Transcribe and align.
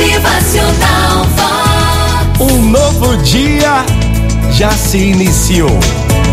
Motivacional 0.00 1.26
Vox. 1.36 2.40
Um 2.40 2.70
novo 2.70 3.18
dia 3.18 3.84
já 4.50 4.70
se 4.70 4.96
iniciou, 4.96 5.78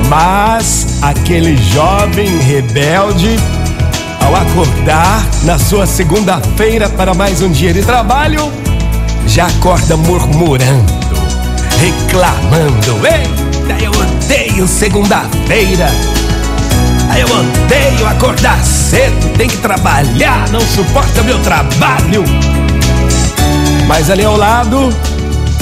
mas 0.07 0.99
aquele 1.01 1.57
jovem 1.57 2.37
rebelde, 2.37 3.35
ao 4.25 4.33
acordar 4.37 5.21
na 5.43 5.59
sua 5.59 5.85
segunda-feira 5.85 6.87
para 6.87 7.13
mais 7.13 7.41
um 7.41 7.51
dia 7.51 7.73
de 7.73 7.81
trabalho, 7.81 8.49
já 9.27 9.47
acorda 9.47 9.97
murmurando, 9.97 10.93
reclamando: 11.77 13.05
Eita, 13.05 13.83
eu 13.83 13.91
odeio 13.91 14.65
segunda-feira! 14.65 15.89
Eu 17.19 17.27
odeio 17.27 18.07
acordar 18.07 18.63
cedo, 18.63 19.37
tem 19.37 19.49
que 19.49 19.57
trabalhar, 19.57 20.47
não 20.51 20.61
suporta 20.61 21.21
meu 21.23 21.39
trabalho. 21.39 22.23
Mas 23.87 24.09
ali 24.09 24.25
ao 24.25 24.35
lado 24.35 24.89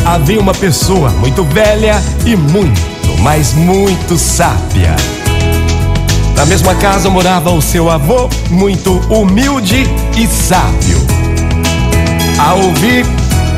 havia 0.04 0.40
uma 0.40 0.54
pessoa 0.54 1.10
muito 1.12 1.44
velha 1.44 2.02
e 2.26 2.36
muito, 2.36 2.82
mas 3.22 3.54
muito 3.54 4.18
sábia. 4.18 4.96
Na 6.36 6.46
mesma 6.46 6.76
casa 6.76 7.10
morava 7.10 7.52
o 7.52 7.62
seu 7.62 7.90
avô, 7.90 8.28
muito 8.50 8.94
humilde 9.10 9.86
e 10.18 10.28
sábio. 10.28 11.06
Ao 12.38 12.60
ouvir 12.60 13.06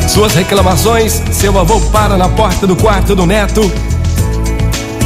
suas 0.07 0.35
reclamações, 0.35 1.21
seu 1.31 1.57
avô 1.57 1.79
para 1.91 2.17
na 2.17 2.29
porta 2.29 2.67
do 2.67 2.75
quarto 2.75 3.15
do 3.15 3.25
neto 3.25 3.71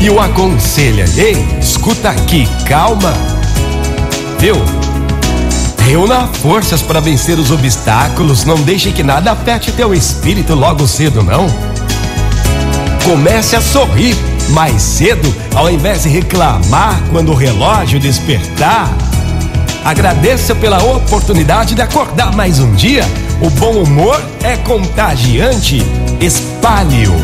e 0.01 0.09
o 0.09 0.19
aconselha: 0.19 1.05
Ei, 1.15 1.37
escuta 1.59 2.09
aqui, 2.09 2.47
calma. 2.67 3.13
Viu? 4.39 4.80
Reúna 5.85 6.27
forças 6.27 6.81
para 6.81 6.99
vencer 6.99 7.37
os 7.37 7.51
obstáculos. 7.51 8.45
Não 8.45 8.55
deixe 8.55 8.91
que 8.91 9.03
nada 9.03 9.31
afete 9.31 9.71
teu 9.71 9.93
espírito 9.93 10.55
logo 10.55 10.87
cedo, 10.87 11.23
não. 11.23 11.47
Comece 13.03 13.55
a 13.55 13.61
sorrir 13.61 14.15
mais 14.49 14.81
cedo, 14.81 15.33
ao 15.55 15.69
invés 15.69 16.03
de 16.03 16.09
reclamar 16.09 17.01
quando 17.11 17.31
o 17.31 17.35
relógio 17.35 17.99
despertar. 17.99 18.89
Agradeça 19.83 20.53
pela 20.53 20.81
oportunidade 20.83 21.73
de 21.73 21.81
acordar 21.81 22.35
mais 22.35 22.59
um 22.59 22.71
dia. 22.73 23.03
O 23.41 23.49
bom 23.49 23.81
humor 23.81 24.21
é 24.43 24.55
contagiante. 24.57 25.81
Espalhe-o. 26.19 27.15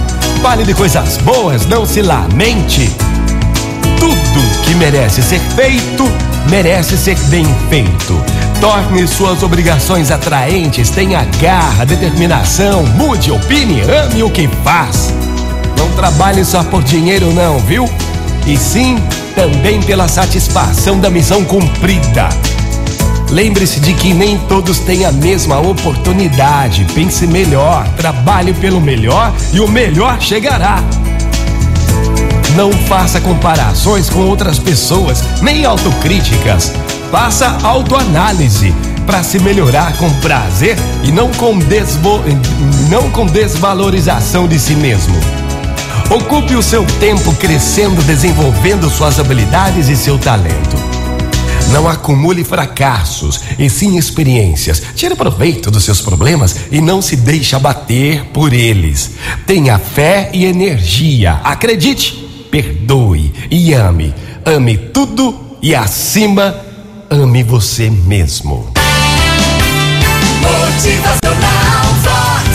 Fale 0.42 0.64
de 0.64 0.74
coisas 0.74 1.18
boas, 1.18 1.66
não 1.68 1.86
se 1.86 2.02
lamente. 2.02 2.92
Tudo 4.00 4.64
que 4.64 4.74
merece 4.76 5.22
ser 5.22 5.40
feito, 5.40 6.04
merece 6.50 6.98
ser 6.98 7.18
bem 7.30 7.46
feito. 7.70 8.37
Torne 8.60 9.08
suas 9.08 9.44
obrigações 9.44 10.10
atraentes, 10.10 10.90
tenha 10.90 11.24
garra, 11.40 11.86
determinação, 11.86 12.84
mude, 12.86 13.32
opine, 13.32 13.82
ame 13.82 14.24
o 14.24 14.32
que 14.32 14.48
faz. 14.64 15.14
Não 15.78 15.92
trabalhe 15.92 16.44
só 16.44 16.64
por 16.64 16.84
dinheiro, 16.84 17.32
não, 17.34 17.60
viu? 17.60 17.88
E 18.48 18.58
sim, 18.58 18.98
também 19.36 19.82
pela 19.82 20.08
satisfação 20.08 21.00
da 21.00 21.10
missão 21.10 21.46
cumprida. 21.46 22.30
Lembre-se 23.30 23.80
de 23.80 23.94
que 23.94 24.14
nem 24.14 24.38
todos 24.38 24.80
têm 24.80 25.06
a 25.06 25.12
mesma 25.12 25.60
oportunidade. 25.60 26.86
Pense 26.96 27.28
melhor, 27.28 27.88
trabalhe 27.90 28.54
pelo 28.54 28.82
melhor 28.82 29.34
e 29.54 29.60
o 29.60 29.68
melhor 29.68 30.20
chegará. 30.20 30.82
Não 32.56 32.72
faça 32.72 33.22
comparações 33.22 34.10
com 34.10 34.22
outras 34.22 34.58
pessoas, 34.58 35.24
nem 35.42 35.64
autocríticas. 35.66 36.74
Faça 37.12 37.58
autoanálise 37.64 38.74
para 39.06 39.24
se 39.24 39.40
melhorar 39.40 39.96
com 39.98 40.10
prazer 40.16 40.76
e 41.04 41.12
não 41.12 41.32
com, 41.32 41.58
desvo... 41.58 42.22
não 42.90 43.10
com 43.12 43.26
desvalorização 43.26 44.48
de 44.48 44.60
si 44.60 44.76
mesmo. 44.76 45.16
Ocupe 46.10 46.56
o 46.56 46.64
seu 46.64 46.86
tempo 47.00 47.34
crescendo, 47.36 48.02
desenvolvendo 48.04 48.90
suas 48.90 49.20
habilidades 49.20 49.88
e 49.88 49.96
seu 49.96 50.18
talento. 50.18 50.76
Não 51.72 51.88
acumule 51.88 52.44
fracassos, 52.44 53.42
e 53.60 53.70
sim 53.70 53.98
experiências. 53.98 54.82
Tire 54.96 55.16
proveito 55.16 55.70
dos 55.70 55.84
seus 55.84 56.02
problemas 56.02 56.56
e 56.72 56.80
não 56.80 57.02
se 57.02 57.16
deixe 57.16 57.56
abater 57.56 58.24
por 58.34 58.54
eles. 58.54 59.12
Tenha 59.46 59.78
fé 59.78 60.30
e 60.34 60.46
energia. 60.46 61.42
Acredite, 61.44 62.14
perdoe 62.50 63.34
e 63.52 63.74
ame. 63.74 64.14
Ame 64.46 64.78
tudo 64.78 65.38
e 65.62 65.76
acima, 65.76 66.56
ame 67.10 67.44
você 67.44 67.90
mesmo. 67.90 68.72
Motivacional 70.42 71.86
Vox. 72.04 72.48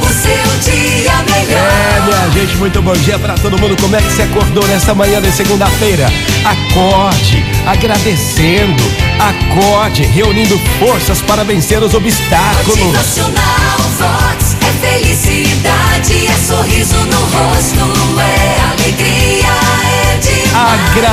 O 0.00 0.06
seu 0.06 0.72
dia 0.72 1.12
melhor. 1.22 1.58
É, 1.58 2.00
minha 2.04 2.30
gente, 2.30 2.56
muito 2.56 2.82
bom 2.82 2.92
dia 2.94 3.18
para 3.18 3.34
todo 3.34 3.58
mundo. 3.58 3.76
Como 3.80 3.94
é 3.94 4.02
que 4.02 4.10
você 4.10 4.22
acordou 4.22 4.66
nessa 4.66 4.94
manhã 4.94 5.20
de 5.20 5.30
segunda-feira? 5.32 6.06
Acorde, 6.44 7.44
agradecendo, 7.66 8.82
acorde, 9.18 10.02
reunindo 10.04 10.58
forças 10.78 11.20
para 11.22 11.44
vencer 11.44 11.82
os 11.82 11.94
obstáculos. 11.94 12.78
Motivacional 12.78 13.78
Vox. 13.98 14.56
É 14.62 14.98
felicidade, 14.98 16.26
é 16.26 16.34
sorriso 16.46 16.96
no 17.06 17.31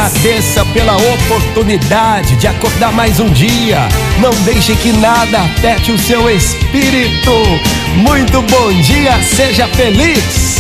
Agradeça 0.10 0.66
pela 0.74 0.98
oportunidade 0.98 2.36
de 2.38 2.48
acordar 2.48 2.92
mais 2.92 3.20
um 3.20 3.30
dia. 3.30 3.88
Não 4.20 4.32
deixe 4.44 4.76
que 4.76 4.92
nada 4.92 5.40
afete 5.42 5.92
o 5.92 6.00
seu 6.00 6.28
espírito. 6.28 7.32
Muito 7.96 8.42
bom 8.42 8.74
dia, 8.82 9.22
seja 9.22 9.68
feliz. 9.68 10.58